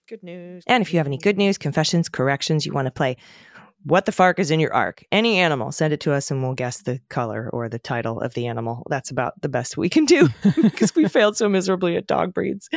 [0.10, 0.64] Good news.
[0.66, 3.16] And if you have any good news, confessions, corrections, you want to play
[3.84, 6.54] what the fark is in your arc, any animal, send it to us and we'll
[6.54, 8.86] guess the color or the title of the animal.
[8.90, 10.28] That's about the best we can do
[10.62, 12.70] because we failed so miserably at dog breeds.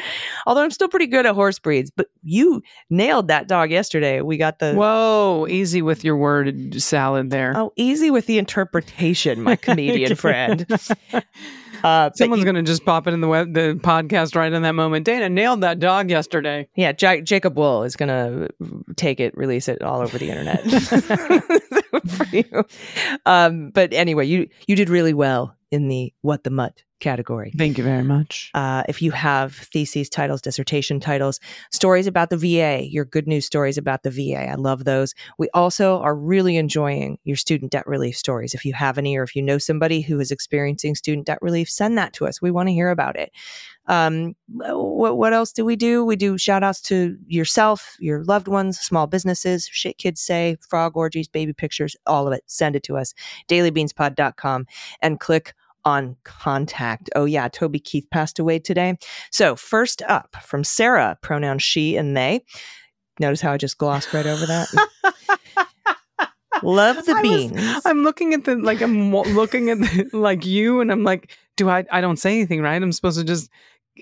[0.47, 4.21] Although I'm still pretty good at horse breeds, but you nailed that dog yesterday.
[4.21, 7.53] We got the Whoa, easy with your word salad there.
[7.57, 10.67] Oh, easy with the interpretation, my comedian friend.
[11.83, 14.73] Uh, Someone's going to just pop it in the web, the podcast right in that
[14.75, 15.05] moment.
[15.05, 16.69] Dana nailed that dog yesterday.
[16.77, 18.49] yeah, Ja- Jacob Wohl is going to
[18.97, 20.63] take it, release it all over the internet
[22.09, 22.65] for you.
[23.27, 27.53] Um, but anyway, you you did really well in the what the mutt category.
[27.59, 28.51] Thank you very much.
[28.55, 33.45] Uh, if you have theses titles, dissertation titles, stories about the VA, your good news
[33.45, 35.15] stories about the VA, I love those.
[35.37, 38.55] We also are really enjoying your student debt relief stories.
[38.55, 41.69] If you have any, or if you know somebody who is experiencing student debt relief,
[41.69, 42.41] send that to us.
[42.41, 43.33] We want to hear about it.
[43.87, 46.05] Um, what, what else do we do?
[46.05, 50.97] We do shout outs to yourself, your loved ones, small businesses, shit kids say, frog
[50.97, 52.45] orgies, baby pictures, all of it.
[52.47, 53.13] Send it to us.
[53.49, 54.67] dailybeanspod.com
[55.01, 55.55] and click
[55.85, 57.11] on contact.
[57.17, 58.97] Oh, yeah, Toby Keith passed away today.
[59.31, 62.45] So, first up from Sarah, pronoun she and they.
[63.21, 64.69] Notice how I just glossed right over that?
[66.63, 67.83] Love the I was- beans.
[67.85, 71.69] I'm looking at the like I'm looking at the, like you, and I'm like, do
[71.69, 71.85] I?
[71.91, 72.81] I don't say anything, right?
[72.81, 73.51] I'm supposed to just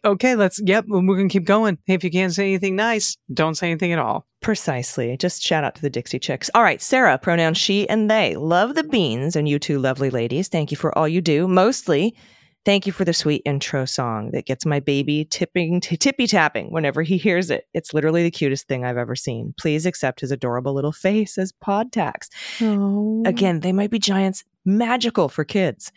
[0.05, 0.35] okay.
[0.35, 0.85] Let's yep.
[0.88, 1.79] We're gonna keep going.
[1.87, 4.26] If you can't say anything nice, don't say anything at all.
[4.40, 5.16] Precisely.
[5.16, 6.50] Just shout out to the Dixie Chicks.
[6.55, 8.37] All right, Sarah, pronoun she and they.
[8.37, 10.48] Love the beans, and you two lovely ladies.
[10.48, 11.46] Thank you for all you do.
[11.46, 12.16] Mostly,
[12.64, 16.72] thank you for the sweet intro song that gets my baby tipping, t- tippy tapping
[16.72, 17.64] whenever he hears it.
[17.74, 19.55] It's literally the cutest thing I've ever seen.
[19.59, 22.31] Please accept his adorable little face as pod tax.
[22.62, 25.92] Oh, Again, they might be giants, magical for kids.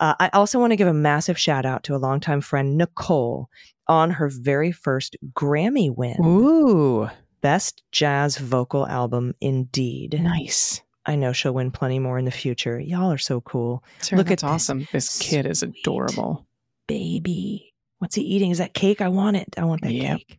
[0.00, 3.48] Uh, I also want to give a massive shout out to a longtime friend, Nicole,
[3.86, 6.16] on her very first Grammy win.
[6.24, 7.08] Ooh,
[7.40, 10.18] Best Jazz Vocal Album, indeed.
[10.20, 10.80] nice.
[11.06, 12.80] I know she'll win plenty more in the future.
[12.80, 13.84] Y'all are so cool.
[14.00, 14.88] Sarah, Look it's awesome.
[14.90, 16.46] This kid is adorable.
[16.86, 17.74] Baby.
[17.98, 18.50] What's he eating?
[18.50, 19.02] Is that cake?
[19.02, 19.54] I want it.
[19.58, 20.16] I want that Yep.
[20.18, 20.38] cake.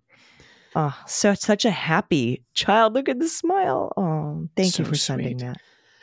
[0.75, 2.93] Oh, so such a happy child.
[2.95, 3.93] Look at the smile.
[3.95, 5.47] Oh, thank you for sending sweet.
[5.47, 5.57] that.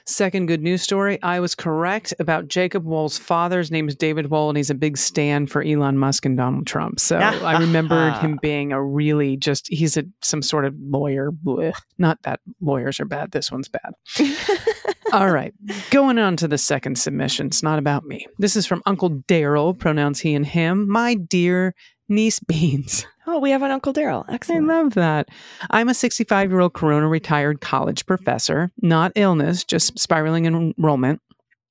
[0.07, 1.19] Second good news story.
[1.23, 4.97] I was correct about Jacob Wohl's father's name is David Wohl, and he's a big
[4.97, 7.01] stand for Elon Musk and Donald Trump.
[7.01, 11.31] So I remembered him being a really just, he's a some sort of lawyer.
[11.31, 11.75] Blech.
[11.99, 13.33] Not that lawyers are bad.
[13.33, 13.93] This one's bad.
[15.13, 15.53] All right.
[15.91, 17.49] Going on to the second submission.
[17.49, 18.27] It's not about me.
[18.39, 20.89] This is from Uncle Daryl, pronouns he and him.
[20.89, 21.75] My dear
[22.09, 23.07] niece Beans.
[23.27, 24.25] Oh, we have an Uncle Daryl.
[24.29, 24.71] Excellent.
[24.71, 25.29] I love that.
[25.71, 31.21] I'm a 65 year old Corona retired college professor, not illness, just spiraling enrollment.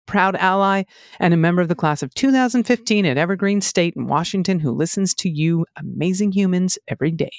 [0.07, 0.83] Proud ally
[1.19, 5.13] and a member of the class of 2015 at Evergreen State in Washington who listens
[5.15, 7.31] to you, amazing humans, every day.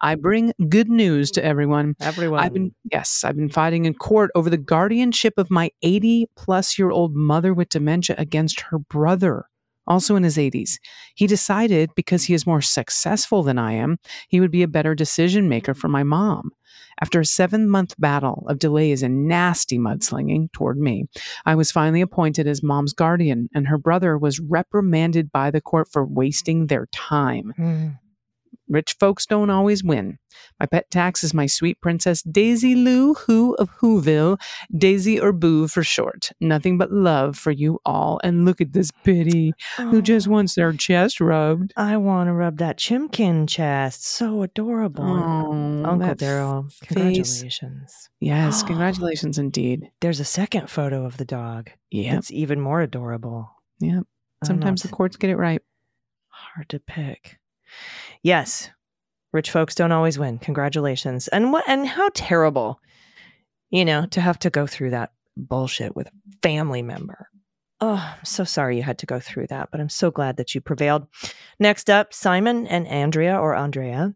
[0.00, 1.94] I bring good news to everyone.
[2.00, 2.40] Everyone.
[2.40, 6.78] I've been yes, I've been fighting in court over the guardianship of my 80 plus
[6.78, 9.46] year old mother with dementia against her brother,
[9.86, 10.78] also in his 80s.
[11.14, 14.94] He decided because he is more successful than I am, he would be a better
[14.94, 16.50] decision maker for my mom.
[17.00, 21.06] After a seven month battle of delays and nasty mudslinging toward me,
[21.44, 25.88] I was finally appointed as mom's guardian, and her brother was reprimanded by the court
[25.90, 27.52] for wasting their time.
[27.58, 27.98] Mm.
[28.68, 30.18] Rich folks don't always win.
[30.58, 34.40] My pet tax is my sweet princess Daisy Lou Who of Whoville,
[34.76, 36.32] Daisy or Boo for short.
[36.40, 38.20] Nothing but love for you all.
[38.24, 41.72] And look at this bitty who just wants their chest rubbed.
[41.76, 44.04] I want to rub that chimkin chest.
[44.06, 45.04] So adorable.
[45.04, 46.86] Oh, Uncle Daryl, face.
[46.88, 48.08] congratulations.
[48.20, 49.90] Yes, congratulations indeed.
[50.00, 51.70] There's a second photo of the dog.
[51.90, 53.50] Yeah, It's even more adorable.
[53.78, 53.88] yeah.
[54.42, 55.62] I don't know, Sometimes the courts get it right.
[56.28, 57.38] hard to pick.
[58.24, 58.70] Yes,
[59.34, 60.38] rich folks don't always win.
[60.38, 61.28] Congratulations.
[61.28, 61.64] And what?
[61.68, 62.80] And how terrible,
[63.68, 67.28] you know, to have to go through that bullshit with a family member.
[67.82, 70.54] Oh, I'm so sorry you had to go through that, but I'm so glad that
[70.54, 71.06] you prevailed.
[71.60, 74.14] Next up, Simon and Andrea or Andrea.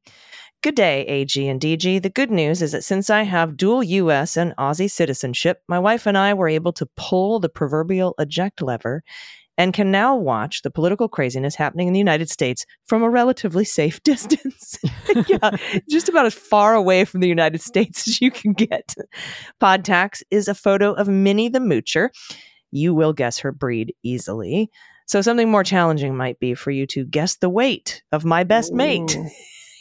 [0.63, 2.03] Good day, AG and DG.
[2.03, 6.07] The good news is that since I have dual US and Aussie citizenship, my wife
[6.07, 9.05] and I were able to pull the proverbial eject lever
[9.59, 13.65] and can now watch the political craziness happening in the United States from a relatively
[13.65, 14.79] safe distance.
[15.27, 15.51] yeah,
[15.91, 18.95] just about as far away from the United States as you can get.
[19.61, 22.09] Podtax is a photo of Minnie the Moocher.
[22.71, 24.71] You will guess her breed easily.
[25.07, 28.73] So something more challenging might be for you to guess the weight of my best
[28.75, 29.17] mate.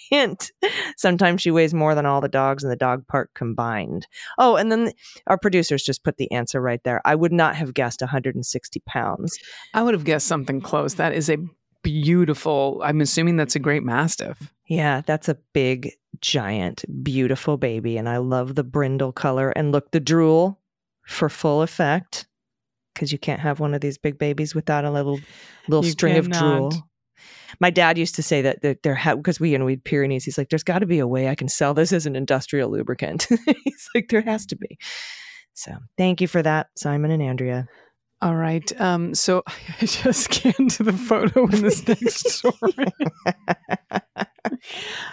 [0.10, 0.52] Hint.
[0.96, 4.08] Sometimes she weighs more than all the dogs in the dog park combined.
[4.38, 4.94] Oh, and then
[5.28, 7.02] our producers just put the answer right there.
[7.06, 9.38] I would not have guessed 160 pounds.
[9.74, 10.96] I would have guessed something close.
[10.96, 11.38] That is a
[11.84, 14.54] beautiful, I'm assuming that's a great mastiff.
[14.66, 17.98] Yeah, that's a big, giant, beautiful baby.
[17.98, 19.52] And I love the brindle color.
[19.52, 20.60] And look, the drool
[21.06, 22.28] for full effect.
[22.94, 25.20] Because you can't have one of these big babies without a little
[25.68, 26.74] little You string of drool.
[27.60, 30.26] My dad used to say that, that there had because we you know we'd Pyrenees.
[30.26, 32.70] He's like, there's got to be a way I can sell this as an industrial
[32.70, 33.28] lubricant.
[33.64, 34.78] He's like, there has to be.
[35.54, 37.68] So thank you for that, Simon and Andrea.
[38.22, 38.82] All right.
[38.82, 39.44] Um, so
[39.82, 42.88] I just scanned to the photo in this next story.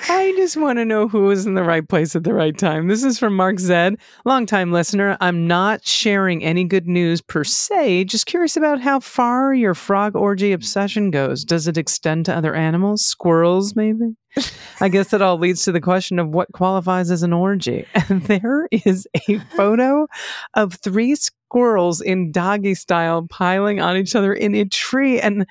[0.09, 2.89] I just want to know who was in the right place at the right time.
[2.89, 5.17] This is from Mark Zed, longtime listener.
[5.21, 10.17] I'm not sharing any good news per se, just curious about how far your frog
[10.17, 11.45] orgy obsession goes.
[11.45, 13.05] Does it extend to other animals?
[13.05, 14.17] Squirrels, maybe?
[14.81, 17.87] I guess that all leads to the question of what qualifies as an orgy.
[18.09, 20.07] And there is a photo
[20.55, 25.21] of three squirrels in doggy style piling on each other in a tree.
[25.21, 25.47] And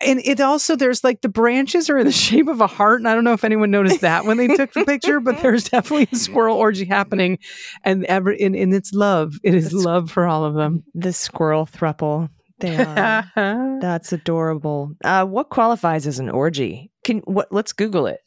[0.00, 3.00] and it also there's like the branches are in the shape of a heart.
[3.00, 5.68] And I don't know if anyone noticed that when they took the picture, but there's
[5.68, 7.38] definitely a squirrel orgy happening.
[7.84, 9.34] And ever in, in its love.
[9.42, 10.84] It is That's- love for all of them.
[10.94, 12.28] The squirrel thruple.
[12.58, 13.24] They are.
[13.80, 14.92] That's adorable.
[15.02, 16.90] Uh, what qualifies as an orgy?
[17.04, 17.48] Can what?
[17.50, 18.20] Let's Google it.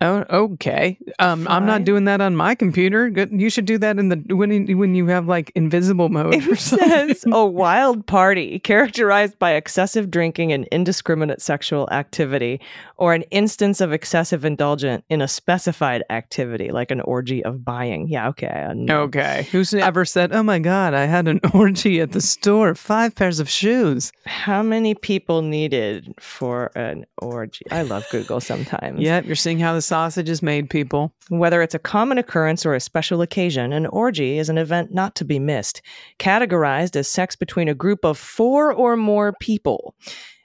[0.00, 0.98] Oh, okay.
[1.18, 3.08] Um, I'm not doing that on my computer.
[3.08, 3.30] Good.
[3.32, 6.34] You should do that in the when you, when you have like invisible mode.
[6.34, 6.88] or It something.
[6.88, 12.60] says a wild party characterized by excessive drinking and indiscriminate sexual activity,
[12.98, 18.08] or an instance of excessive indulgence in a specified activity, like an orgy of buying.
[18.08, 18.66] Yeah, okay.
[18.90, 19.48] Okay.
[19.50, 23.40] Who's ever said, "Oh my God, I had an orgy at the store, five pairs
[23.40, 24.12] of shoes"?
[24.26, 27.64] How many people needed for an orgy?
[27.70, 29.00] I love Google sometimes.
[29.00, 31.12] Yep, you're seeing how the sausage is made, people.
[31.28, 35.14] Whether it's a common occurrence or a special occasion, an orgy is an event not
[35.16, 35.80] to be missed,
[36.18, 39.94] categorized as sex between a group of four or more people.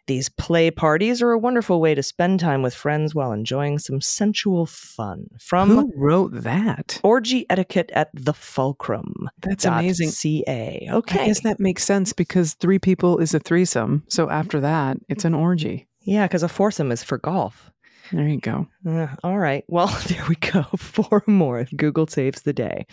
[0.07, 4.01] These play parties are a wonderful way to spend time with friends while enjoying some
[4.01, 5.27] sensual fun.
[5.39, 6.99] From Who wrote that?
[7.03, 9.29] Orgy Etiquette at the Fulcrum.
[9.41, 10.09] That's amazing.
[10.09, 10.87] CA.
[10.91, 11.27] I Okay.
[11.27, 14.03] guess that makes sense because three people is a threesome.
[14.09, 15.87] So after that, it's an orgy.
[16.01, 17.70] Yeah, because a foursome is for golf.
[18.11, 18.67] There you go.
[18.87, 19.63] Uh, all right.
[19.67, 20.63] Well, there we go.
[20.77, 21.65] Four more.
[21.75, 22.85] Google saves the day.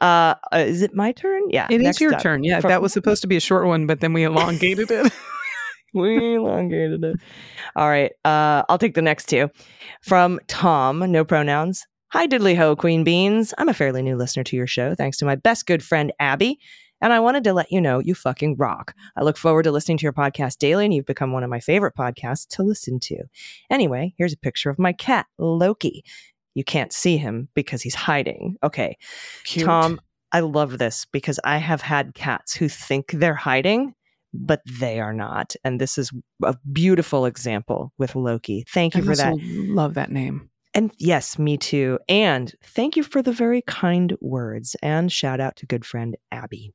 [0.00, 1.42] Uh, uh, is it my turn?
[1.50, 1.68] Yeah.
[1.70, 2.22] It is your up.
[2.22, 2.44] turn.
[2.44, 5.12] Yeah, From- that was supposed to be a short one, but then we elongated it.
[5.94, 7.16] we elongated it.
[7.76, 8.12] All right.
[8.24, 9.50] Uh, I'll take the next two.
[10.02, 11.86] From Tom, no pronouns.
[12.12, 13.54] Hi, diddly ho, Queen Beans.
[13.56, 16.58] I'm a fairly new listener to your show, thanks to my best good friend, Abby.
[17.02, 18.94] And I wanted to let you know you fucking rock.
[19.16, 21.60] I look forward to listening to your podcast daily, and you've become one of my
[21.60, 23.24] favorite podcasts to listen to.
[23.68, 26.04] Anyway, here's a picture of my cat, Loki.
[26.54, 28.56] You can't see him because he's hiding.
[28.62, 28.96] Okay.
[29.44, 29.66] Cute.
[29.66, 30.00] Tom,
[30.32, 33.94] I love this because I have had cats who think they're hiding,
[34.32, 35.56] but they are not.
[35.64, 38.64] And this is a beautiful example with Loki.
[38.68, 39.34] Thank you I for that.
[39.40, 40.50] love that name.
[40.74, 41.98] And yes, me too.
[42.08, 44.76] And thank you for the very kind words.
[44.82, 46.72] And shout out to good friend Abby.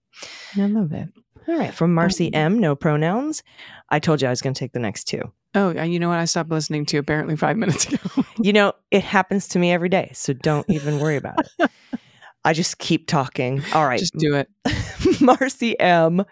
[0.56, 1.10] I love it.
[1.48, 1.74] All right.
[1.74, 3.42] From Marcy Um, M, no pronouns.
[3.90, 5.22] I told you I was going to take the next two.
[5.56, 6.20] Oh, you know what?
[6.20, 8.24] I stopped listening to apparently five minutes ago.
[8.40, 10.12] You know, it happens to me every day.
[10.14, 11.72] So don't even worry about it.
[12.48, 13.62] I just keep talking.
[13.74, 14.00] All right.
[14.00, 14.50] Just do it.
[15.22, 16.24] Marcy M.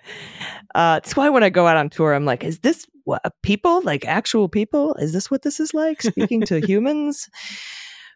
[0.74, 3.82] Uh, it's why when I go out on tour, I'm like, is this what, people,
[3.82, 4.94] like actual people?
[4.96, 6.02] Is this what this is like?
[6.02, 7.30] Speaking to humans?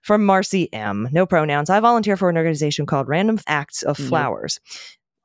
[0.01, 1.09] From Marcy M.
[1.11, 1.69] No pronouns.
[1.69, 4.07] I volunteer for an organization called Random Acts of Yep.
[4.07, 4.61] Flowers.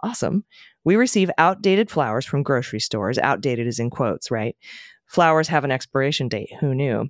[0.02, 0.44] Awesome.
[0.82, 3.16] We receive outdated flowers from grocery stores.
[3.18, 4.56] Outdated is in quotes, right?
[5.06, 6.50] Flowers have an expiration date.
[6.58, 7.08] Who knew?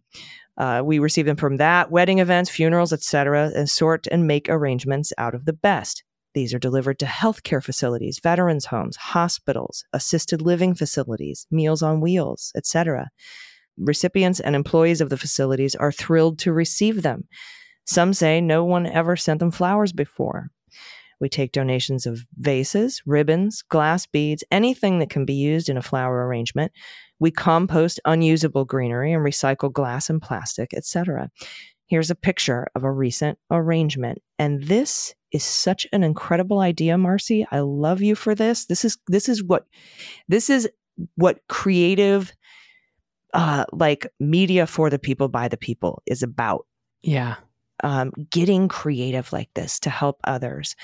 [0.57, 5.13] Uh, we receive them from that, wedding events, funerals, etc., and sort and make arrangements
[5.19, 6.05] out of the best.
[6.35, 12.53] These are delivered to healthcare facilities, veterans' homes, hospitals, assisted living facilities, meals on wheels,
[12.57, 13.09] etc.
[13.79, 17.29] Recipients and employees of the facilities are thrilled to receive them.
[17.87, 20.49] Some say no one ever sent them flowers before.
[21.21, 25.83] We take donations of vases, ribbons, glass beads, anything that can be used in a
[25.83, 26.73] flower arrangement.
[27.19, 31.31] We compost unusable greenery and recycle glass and plastic, etc.
[31.87, 34.21] Here's a picture of a recent arrangement.
[34.39, 37.47] And this is such an incredible idea, Marcy.
[37.51, 38.67] I love you for this.
[38.67, 39.67] This is this is what
[40.29, 40.69] this is
[41.17, 42.33] what creative
[43.33, 46.67] uh like media for the people by the people is about
[47.03, 47.37] Yeah.
[47.83, 50.77] Um, getting creative like this to help others.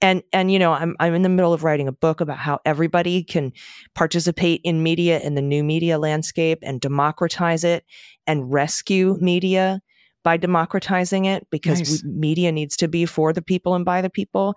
[0.00, 2.60] And and you know, I'm I'm in the middle of writing a book about how
[2.64, 3.52] everybody can
[3.94, 7.84] participate in media in the new media landscape and democratize it
[8.26, 9.80] and rescue media
[10.22, 12.02] by democratizing it because Nice.
[12.02, 14.56] we, media needs to be for the people and by the people.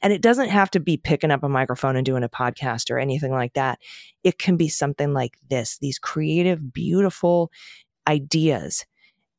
[0.00, 2.98] And it doesn't have to be picking up a microphone and doing a podcast or
[2.98, 3.78] anything like that.
[4.24, 7.50] It can be something like this, these creative, beautiful
[8.08, 8.86] ideas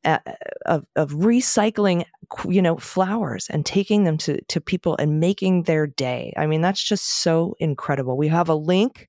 [0.04, 0.18] uh,
[0.66, 2.04] of, of recycling
[2.48, 6.32] you know flowers and taking them to to people and making their day.
[6.36, 8.16] I mean that's just so incredible.
[8.16, 9.08] We have a link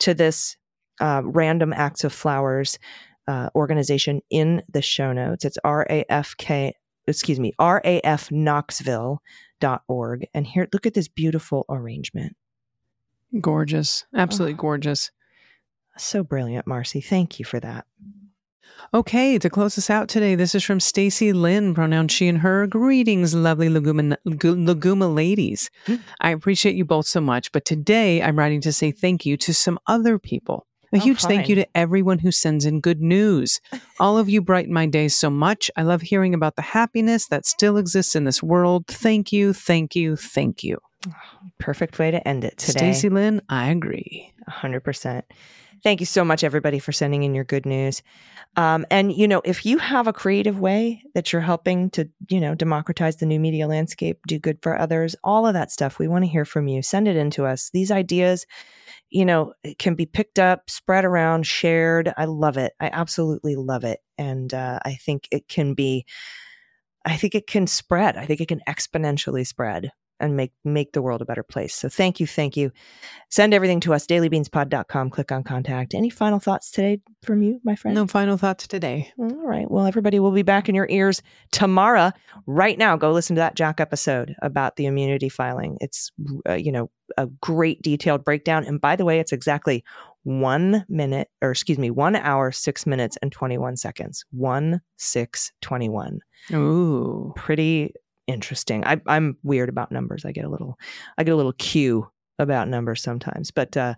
[0.00, 0.56] to this
[1.00, 2.78] uh, random acts of flowers
[3.28, 5.44] uh, organization in the show notes.
[5.44, 6.72] It's rafk
[7.06, 12.36] excuse me r-a-f rafknoxville.org and here look at this beautiful arrangement.
[13.40, 14.04] Gorgeous.
[14.14, 14.58] Absolutely Oh.
[14.58, 15.10] gorgeous.
[15.98, 17.00] so brilliant marcy.
[17.00, 17.84] Thank you for that
[18.92, 22.66] Okay, to close us out today, this is from Stacy Lynn, pronoun she and her.
[22.66, 25.70] Greetings, lovely Laguma, Laguma ladies.
[25.86, 26.00] Mm.
[26.20, 29.54] I appreciate you both so much, but today I'm writing to say thank you to
[29.54, 30.66] some other people.
[30.92, 33.60] A Oh, huge thank you to everyone who sends in good news.
[34.00, 35.70] All of you brighten my days so much.
[35.76, 38.88] I love hearing about the happiness that still exists in this world.
[38.88, 40.78] Thank you, thank you, thank you.
[41.60, 44.32] perfect way to end it today Stacy Lynn, I agree.
[44.48, 45.22] 100%.
[45.82, 48.02] Thank you so much, everybody, for sending in your good news.
[48.56, 52.40] Um, and, you know, if you have a creative way that you're helping to, you
[52.40, 56.08] know, democratize the new media landscape, do good for others, all of that stuff, we
[56.08, 56.82] want to hear from you.
[56.82, 57.70] Send it in to us.
[57.72, 58.46] These ideas,
[59.08, 62.12] you know, can be picked up, spread around, shared.
[62.16, 62.72] I love it.
[62.80, 64.00] I absolutely love it.
[64.18, 66.04] And uh, I think it can be
[67.06, 68.18] I think it can spread.
[68.18, 69.90] I think it can exponentially spread
[70.20, 71.74] and make make the world a better place.
[71.74, 72.70] So thank you, thank you.
[73.30, 75.10] Send everything to us, dailybeanspod.com.
[75.10, 75.94] Click on contact.
[75.94, 77.94] Any final thoughts today from you, my friend?
[77.94, 79.12] No final thoughts today.
[79.18, 79.70] All right.
[79.70, 82.12] Well, everybody will be back in your ears tomorrow.
[82.46, 85.78] Right now, go listen to that Jack episode about the immunity filing.
[85.80, 86.10] It's,
[86.48, 88.64] uh, you know, a great detailed breakdown.
[88.64, 89.84] And by the way, it's exactly
[90.22, 94.24] one minute, or excuse me, one hour, six minutes, and 21 seconds.
[94.30, 96.20] One, six, 21.
[96.52, 97.32] Ooh.
[97.36, 97.94] Pretty
[98.30, 98.84] interesting.
[98.84, 100.24] I, I'm weird about numbers.
[100.24, 100.78] I get a little,
[101.18, 102.08] I get a little cue
[102.38, 103.94] about numbers sometimes, but, uh,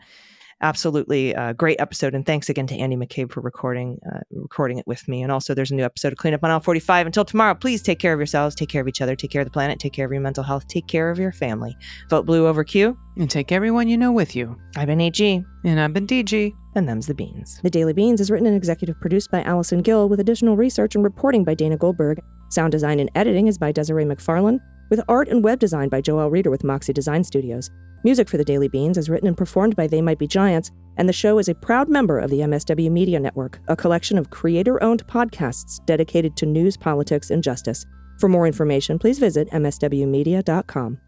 [0.63, 4.87] absolutely uh, great episode and thanks again to andy mccabe for recording uh, recording it
[4.87, 5.23] with me.
[5.23, 7.83] And also there's a new episode of clean up on Aisle 45 until tomorrow please
[7.83, 9.93] take care of yourselves take care of each other take care of the planet take
[9.93, 11.77] care of your mental health take care of your family.
[12.09, 12.97] Vote blue over q.
[13.19, 14.57] And take everyone you know with you.
[14.77, 15.21] i've been ag
[15.65, 16.53] And I've been DG.
[16.75, 17.61] and them's the beans.
[17.63, 21.05] The daily beans is written and executive produced by allison gill with additional research and
[21.05, 22.21] reporting by dana goldberg.
[22.51, 24.61] Sound design and editing is by desiree mcfarland
[24.91, 27.71] with art and web design by joel reeder with moxie design studios
[28.05, 31.09] Music for the Daily Beans is written and performed by They Might Be Giants, and
[31.09, 34.83] the show is a proud member of the MSW Media Network, a collection of creator
[34.83, 37.87] owned podcasts dedicated to news, politics, and justice.
[38.19, 40.99] For more information, please visit MSWmedia.com.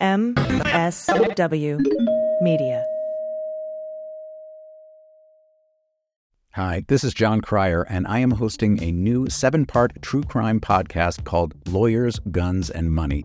[0.00, 1.80] MSW
[2.42, 2.84] Media.
[6.54, 10.60] Hi, this is Jon Cryer, and I am hosting a new seven part true crime
[10.60, 13.24] podcast called Lawyers, Guns, and Money